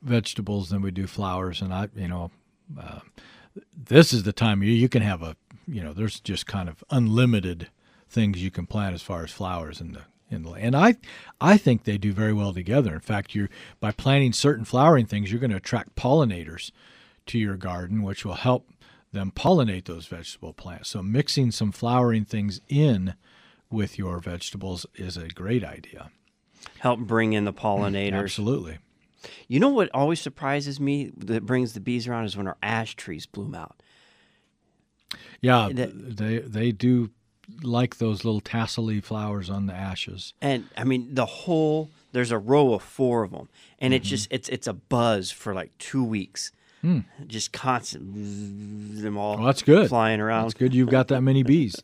[0.00, 2.30] vegetables than we do flowers, and I, you know,
[2.80, 3.00] uh,
[3.74, 6.84] this is the time you you can have a, you know, there's just kind of
[6.90, 7.68] unlimited
[8.08, 10.02] things you can plant as far as flowers in the
[10.32, 10.96] in the and I,
[11.40, 12.94] I think they do very well together.
[12.94, 13.48] In fact, you
[13.80, 16.70] by planting certain flowering things, you're going to attract pollinators
[17.26, 18.68] to your garden, which will help
[19.12, 20.90] them pollinate those vegetable plants.
[20.90, 23.14] So mixing some flowering things in
[23.70, 26.10] with your vegetables is a great idea.
[26.78, 28.22] Help bring in the mm, pollinators.
[28.22, 28.78] Absolutely.
[29.48, 32.96] You know what always surprises me that brings the bees around is when our ash
[32.96, 33.80] trees bloom out.
[35.40, 37.10] Yeah, That- they they do
[37.62, 40.32] like those little tassely flowers on the ashes.
[40.40, 43.96] and I mean the whole there's a row of four of them, and Mm-hmm.
[44.02, 46.52] it's just it's it's a buzz for like two weeks,
[46.82, 47.00] Hmm.
[47.26, 49.36] just constant them all.
[49.36, 49.88] Well, that's good.
[49.88, 50.44] flying around.
[50.44, 50.74] That's good.
[50.74, 51.82] You've got that many bees.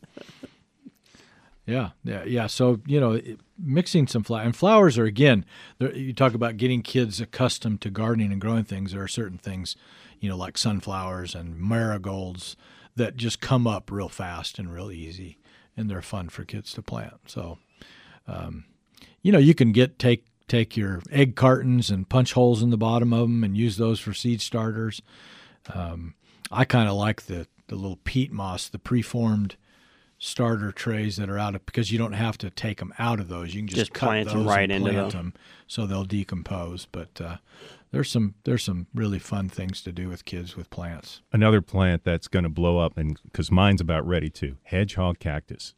[1.66, 2.46] Yeah, yeah, yeah.
[2.46, 3.20] So you know,
[3.58, 5.44] mixing some flower and flowers are again.
[5.80, 8.92] You talk about getting kids accustomed to gardening and growing things.
[8.92, 9.76] There are certain things,
[10.20, 12.56] you know, like sunflowers and marigolds
[12.96, 15.36] that just come up real fast and real easy,
[15.78, 17.14] and they're fun for kids to plant.
[17.26, 17.58] So,
[18.26, 18.64] um,
[19.22, 22.76] you know, you can get take take your egg cartons and punch holes in the
[22.76, 25.00] bottom of them and use those for seed starters.
[25.72, 26.14] Um,
[26.50, 29.56] I kind of like the the little peat moss, the preformed
[30.20, 33.28] starter trays that are out of because you don't have to take them out of
[33.28, 33.54] those.
[33.54, 35.22] You can just, Just cut plant those right and into plant them.
[35.22, 35.34] them
[35.68, 36.86] so they'll decompose.
[36.90, 37.36] But uh,
[37.90, 41.22] there's some there's some really fun things to do with kids with plants.
[41.32, 45.74] Another plant that's going to blow up, and because mine's about ready to hedgehog cactus.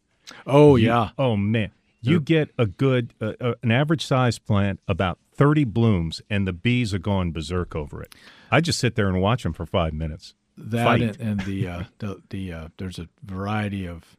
[0.47, 1.71] Oh You- yeah, Oh man,
[2.03, 6.53] you get a good, uh, uh, an average size plant, about thirty blooms, and the
[6.53, 8.15] bees are going berserk over it.
[8.51, 10.35] I just sit there and watch them for five minutes.
[10.57, 11.03] that fight.
[11.03, 14.17] and, and the uh, the the uh, there's a variety of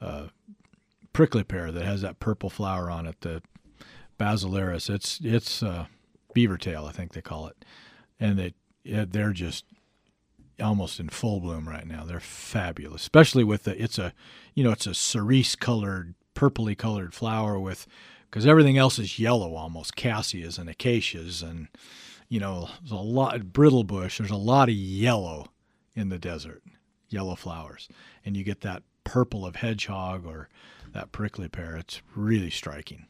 [0.00, 0.26] uh,
[1.12, 3.20] prickly pear that has that purple flower on it.
[3.20, 3.42] The
[4.18, 4.88] basilaris.
[4.90, 5.86] It's it's uh,
[6.36, 7.64] beaver tail, I think they call it,
[8.20, 9.64] and they they're just
[10.60, 12.04] almost in full bloom right now.
[12.04, 14.12] They're fabulous, especially with the it's a
[14.54, 17.86] you know it's a cerise colored, purpley colored flower with
[18.28, 21.68] because everything else is yellow almost cassias and acacias and
[22.28, 24.18] you know there's a lot brittle bush.
[24.18, 25.46] There's a lot of yellow
[25.94, 26.62] in the desert,
[27.08, 27.88] yellow flowers,
[28.26, 30.50] and you get that purple of hedgehog or
[30.92, 31.76] that prickly pear.
[31.76, 33.06] It's really striking.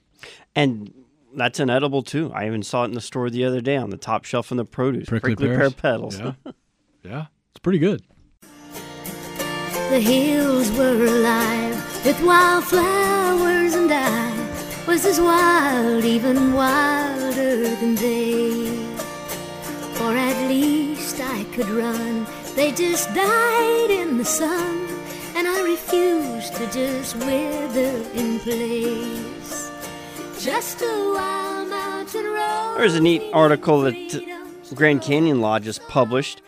[0.54, 0.92] And
[1.34, 2.32] that's an edible too.
[2.32, 4.56] I even saw it in the store the other day on the top shelf in
[4.56, 5.08] the produce.
[5.08, 6.18] Prickly, pear petals.
[6.18, 6.32] Yeah,
[7.02, 8.02] yeah, it's pretty good.
[9.90, 18.68] The hills were alive with wildflowers, and I was as wild, even wilder than they.
[20.02, 22.26] Or at least I could run.
[22.54, 24.88] They just died in the sun,
[25.36, 29.35] and I refused to just wither in place.
[32.76, 34.22] There's a neat article that
[34.76, 36.40] Grand Canyon Law just published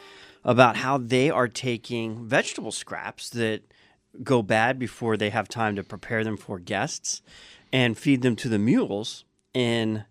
[0.44, 3.62] about how they are taking vegetable scraps that
[4.22, 7.22] go bad before they have time to prepare them for guests
[7.72, 10.04] and feed them to the mules in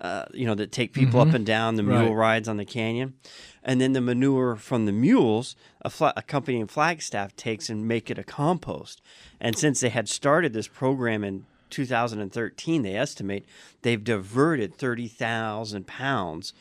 [0.00, 2.36] uh, you know that take people up and down the mule Right.
[2.36, 3.14] rides on the canyon.
[3.62, 7.86] And then the manure from the mules a, fla- a company in flagstaff takes and
[7.86, 9.02] make it a compost.
[9.40, 11.44] And since they had started this program in
[11.76, 13.44] 2013 they estimate
[13.82, 16.52] they've diverted 30000 pounds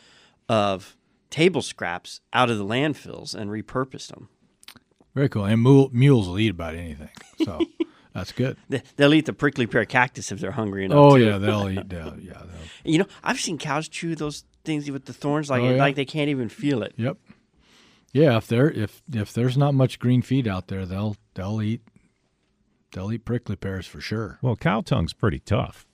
[0.50, 0.96] of
[1.30, 4.30] table scraps out of the landfills and repurposed them
[5.16, 5.46] Very cool.
[5.46, 7.10] And mule, mules will eat about anything,
[7.44, 7.60] so
[8.14, 8.58] that's good.
[8.70, 11.26] They- they'll eat the prickly pear cactus if they're hungry enough Oh too.
[11.26, 11.88] yeah, they'll eat.
[11.94, 15.62] They'll, yeah, they'll, you know i've seen cows chew those things with the thorns like
[15.64, 15.78] Oh, yeah?
[15.78, 17.18] like they can't even feel it Yep.
[18.14, 21.82] Yeah, if there if if there's not much green feed out there, they'll they'll eat
[22.96, 24.40] they'll eat prickly pears for sure.
[24.42, 25.86] Well, cow tongue's pretty tough.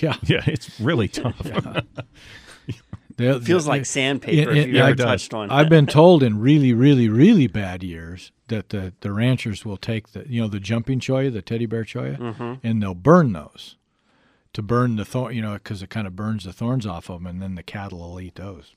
[0.00, 1.40] Yeah, Yeah, it's really tough.
[3.16, 5.86] They'll- feels they- like sandpaper in- if in- you I- ever touched one I've been
[6.00, 10.40] told in really, really, really bad years that the, the ranchers will take the you
[10.42, 12.66] know the jumping cholla, the teddy bear cholla, Mm-hmm.
[12.66, 13.76] and they'll burn those
[14.52, 17.20] to burn the thorn, you know, because it kind of burns the thorns off of
[17.20, 18.74] them, and then the cattle will eat those.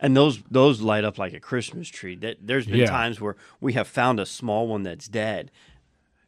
[0.00, 2.86] and those those light up like a christmas tree that there's been Yeah.
[2.86, 5.50] times where we have found a small one that's dead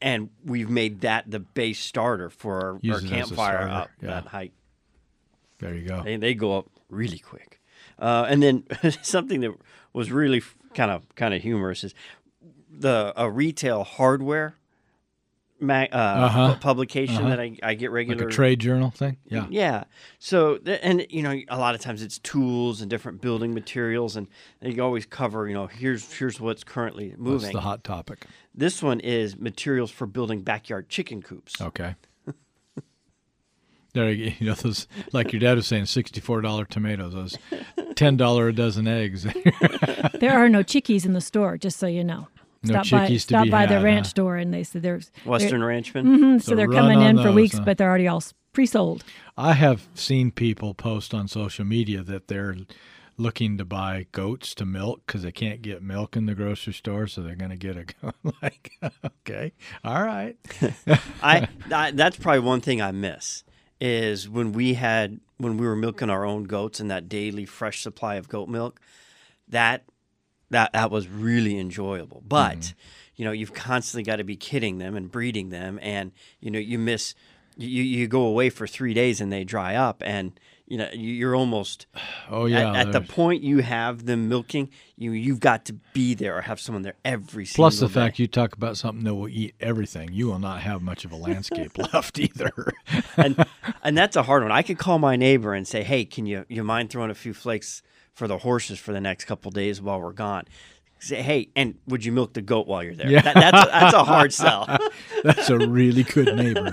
[0.00, 3.90] and we've made that the base starter for our, our it as a campfire up
[4.00, 4.08] yeah.
[4.08, 4.52] that hike
[5.58, 6.02] There you go.
[6.02, 7.60] they, they go up really quick
[7.98, 8.64] uh, and then
[9.02, 9.52] something that
[9.92, 10.42] was really
[10.74, 11.94] kind of kind of humorous is
[12.70, 14.56] the a retail hardware
[15.60, 16.54] ma- uh, Uh-huh.
[16.54, 17.28] pu- publication Uh-huh.
[17.30, 19.16] that I, I get Like regular a trade journal thing.
[19.24, 19.46] Yeah.
[19.50, 19.84] yeah.
[20.18, 24.16] So, th- and you know, a lot of times it's tools and different building materials,
[24.16, 24.26] and
[24.60, 27.52] they always cover, you know, here's here's what's currently That's moving.
[27.52, 28.26] the hot topic.
[28.54, 31.60] This one is materials for building backyard chicken coops.
[31.60, 31.94] Okay.
[33.92, 34.32] there you.
[34.38, 37.14] You know those like your dad was saying, sixty-four dollar tomatoes.
[37.14, 37.38] Those
[37.94, 39.26] ten dollar a dozen eggs.
[40.20, 42.28] There are no chickies in the store, just so you know.
[42.66, 44.10] No stop by, to stop be by the ranch huh?
[44.10, 46.02] store, and they said there's Western Ranchman.
[46.02, 47.64] hmm so The they're coming on in for those, weeks, huh?
[47.64, 49.04] but they're already all pre-sold.
[49.36, 52.56] I have seen people post on social media that they're
[53.18, 57.06] looking to buy goats to milk because they can't get milk in the grocery store,
[57.06, 58.14] so they're going to get a goat.
[58.42, 58.72] like,
[59.04, 59.52] okay,
[59.84, 60.36] all right.
[61.22, 63.44] I, I that's probably one thing I miss
[63.80, 67.82] is when we had when we were milking our own goats and that daily fresh
[67.82, 68.80] supply of goat milk.
[69.48, 69.84] That
[70.50, 72.22] that that was really enjoyable.
[72.26, 72.76] But mm-hmm.
[73.16, 76.58] you know, you've constantly got to be kidding them and breeding them, and you know,
[76.58, 77.14] you miss.
[77.58, 81.12] You, you go away for three days and they dry up, and you know you-
[81.12, 81.86] you're almost
[82.30, 82.70] Oh yeah.
[82.72, 84.68] at, at the point you have them milking.
[84.96, 87.64] You you've got to be there or have someone there every single.
[87.64, 87.92] Plus the day.
[87.92, 91.12] fact you talk about something that will eat everything, you will not have much of
[91.12, 92.52] a landscape left either.
[93.16, 93.44] and
[93.84, 94.52] and that's a hard one.
[94.52, 97.34] I could call my neighbor and say, "Hey, can you you mind throwing a few
[97.34, 97.82] flakes
[98.14, 100.44] for the horses for the next couple days while we're gone?"
[100.98, 103.10] Say, hey, and would you milk the goat while you're there?
[103.10, 103.20] Yeah.
[103.20, 104.66] That, that's, a, that's a hard sell.
[105.22, 106.72] That's a really good neighbor.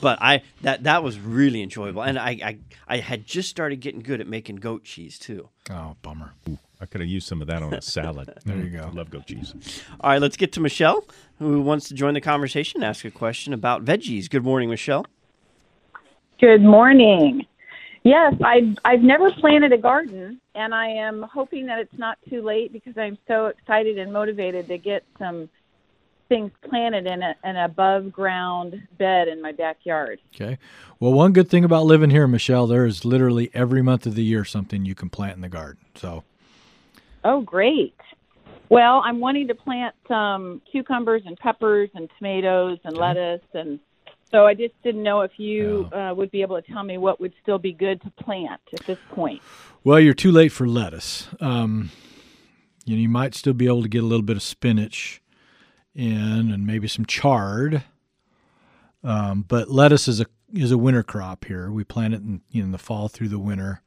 [0.00, 2.58] But I that that was really enjoyable, and I, I
[2.88, 5.48] I had just started getting good at making goat cheese too.
[5.70, 6.32] Oh, bummer.
[6.80, 8.32] I could have used some of that on a salad.
[8.44, 8.80] There you go.
[8.80, 9.54] I love goat cheese.
[10.00, 11.04] All right, let's get to Michelle,
[11.38, 14.28] who wants to join the conversation, ask a question about veggies.
[14.28, 15.06] Good morning, Michelle.
[16.40, 17.46] Good morning.
[18.04, 22.42] Yes, I've I've never planted a garden, and I am hoping that it's not too
[22.42, 25.48] late because I'm so excited and motivated to get some
[26.32, 30.18] things planted in a, an above ground bed in my backyard.
[30.34, 30.56] Okay.
[30.98, 34.24] Well, one good thing about living here, Michelle, there is literally every month of the
[34.24, 35.84] year something you can plant in the garden.
[35.94, 36.24] So,
[37.22, 37.94] Oh, great.
[38.70, 43.78] Well, I'm wanting to plant some cucumbers and peppers and tomatoes and lettuce, and
[44.30, 47.20] so I just didn't know if you uh, would be able to tell me what
[47.20, 49.42] would still be good to plant at this point.
[49.84, 51.28] well, you're too late for lettuce.
[51.38, 51.90] Um,
[52.86, 55.21] you know, you might still be able to get a little bit of spinach
[55.94, 57.82] in and maybe some chard.
[59.04, 61.70] Um, but lettuce is a is a winter crop here.
[61.70, 63.82] We plant it in you know in the fall through the winter.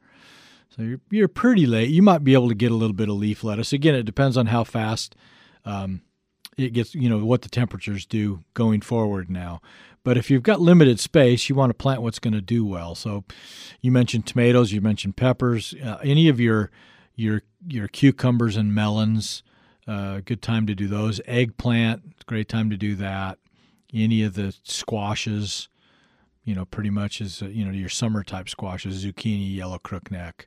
[0.76, 1.88] So you're, you're pretty late.
[1.88, 3.72] You might be able to get a little bit of leaf lettuce.
[3.72, 5.16] Again, it depends on how fast
[5.64, 6.02] um,
[6.58, 9.62] it gets, you know, what the temperatures do going forward now.
[10.04, 12.94] But if you've got limited space, you want to plant what's going to do well.
[12.94, 13.24] So
[13.80, 16.70] you mentioned tomatoes, you mentioned peppers, uh, any of your
[17.14, 19.42] your your cucumbers and melons.
[19.86, 21.20] Uh, good time to do those.
[21.26, 23.38] Eggplant, great time to do that.
[23.94, 25.68] Any of the squashes,
[26.44, 30.46] you know, pretty much is you know your summer type squashes, zucchini, yellow crookneck,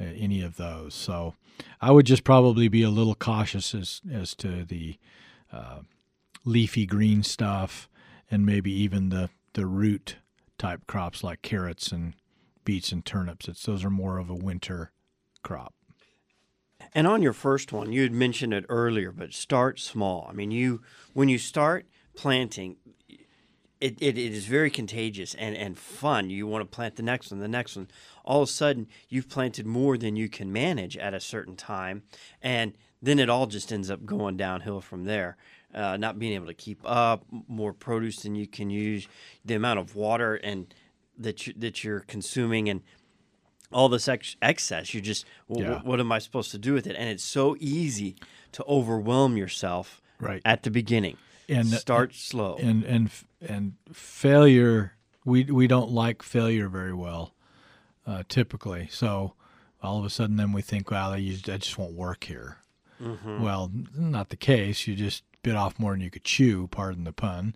[0.00, 0.94] uh, any of those.
[0.94, 1.34] So
[1.80, 4.96] I would just probably be a little cautious as as to the
[5.52, 5.80] uh,
[6.44, 7.88] leafy green stuff
[8.30, 10.16] and maybe even the the root
[10.58, 12.14] type crops like carrots and
[12.64, 13.48] beets and turnips.
[13.48, 14.90] It's those are more of a winter
[15.42, 15.74] crop.
[16.94, 20.26] And on your first one, you had mentioned it earlier, but start small.
[20.28, 20.82] I mean, you
[21.14, 22.76] when you start planting,
[23.80, 26.28] it, it, it is very contagious and, and fun.
[26.30, 27.88] You want to plant the next one, the next one.
[28.24, 32.02] All of a sudden, you've planted more than you can manage at a certain time,
[32.42, 35.36] and then it all just ends up going downhill from there.
[35.74, 39.08] Uh, not being able to keep up, more produce than you can use,
[39.42, 40.74] the amount of water and
[41.16, 42.82] that you, that you're consuming, and
[43.72, 44.94] all this ex- excess.
[44.94, 45.78] You just, well, Yeah.
[45.80, 46.96] wh- what am I supposed to do with it?
[46.96, 48.16] And it's so easy
[48.52, 50.42] to overwhelm yourself Right.
[50.44, 51.16] at the beginning.
[51.48, 52.56] And- start slow.
[52.56, 53.10] and and
[53.40, 54.94] and failure
[55.24, 57.34] we we don't like failure very well
[58.06, 59.34] uh, typically so
[59.82, 62.58] all of a sudden then we think well I, used, I just won't work here
[63.00, 67.12] well not the case you just bit off more than you could chew pardon the
[67.12, 67.54] pun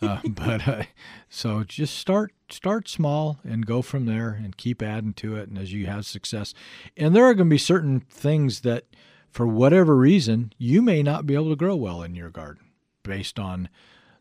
[0.00, 0.82] uh, but uh,
[1.28, 5.58] so just start start small and go from there and keep adding to it and
[5.58, 6.54] as you have success
[6.96, 8.84] and there are going to be certain things that
[9.30, 12.64] for whatever reason you may not be able to grow well in your garden
[13.02, 13.68] based on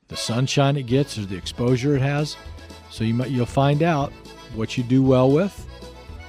[0.07, 2.38] the sunshine it gets or the exposure it has.
[2.91, 4.11] So you might you'll find out
[4.53, 5.68] what you do well with,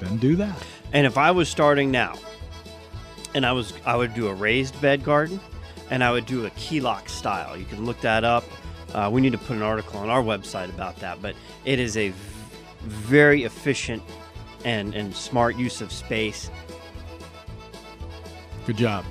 [0.00, 0.56] then do that.
[0.92, 2.14] And if I was starting now,
[3.34, 5.40] and I was, I would do a raised bed garden,
[5.90, 7.56] and I would do a keyhole style.
[7.56, 8.44] You can look that up.
[8.92, 11.20] Uh, we need to put an article on our website about that.
[11.20, 12.12] But it is a
[12.82, 14.02] very efficient
[14.64, 16.50] and and smart use of space.
[18.66, 19.04] Good job.